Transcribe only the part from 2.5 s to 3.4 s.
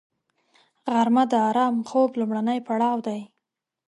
پړاو دی